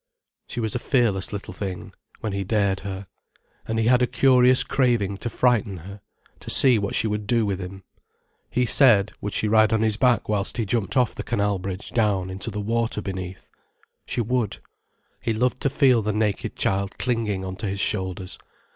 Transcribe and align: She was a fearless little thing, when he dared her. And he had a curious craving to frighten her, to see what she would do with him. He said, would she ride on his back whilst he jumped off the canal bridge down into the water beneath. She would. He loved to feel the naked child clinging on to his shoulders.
She 0.47 0.59
was 0.59 0.73
a 0.73 0.79
fearless 0.79 1.31
little 1.31 1.53
thing, 1.53 1.93
when 2.21 2.33
he 2.33 2.43
dared 2.43 2.79
her. 2.79 3.05
And 3.67 3.77
he 3.77 3.85
had 3.85 4.01
a 4.01 4.07
curious 4.07 4.63
craving 4.63 5.17
to 5.17 5.29
frighten 5.29 5.77
her, 5.77 6.01
to 6.39 6.49
see 6.49 6.79
what 6.79 6.95
she 6.95 7.05
would 7.05 7.27
do 7.27 7.45
with 7.45 7.59
him. 7.59 7.83
He 8.49 8.65
said, 8.65 9.11
would 9.21 9.31
she 9.31 9.47
ride 9.47 9.71
on 9.71 9.81
his 9.83 9.97
back 9.97 10.27
whilst 10.27 10.57
he 10.57 10.65
jumped 10.65 10.97
off 10.97 11.13
the 11.13 11.21
canal 11.21 11.59
bridge 11.59 11.91
down 11.91 12.31
into 12.31 12.49
the 12.49 12.61
water 12.61 12.99
beneath. 12.99 13.47
She 14.07 14.21
would. 14.21 14.57
He 15.21 15.33
loved 15.33 15.59
to 15.61 15.69
feel 15.69 16.01
the 16.01 16.13
naked 16.13 16.55
child 16.55 16.97
clinging 16.97 17.45
on 17.45 17.55
to 17.57 17.67
his 17.67 17.79
shoulders. 17.79 18.39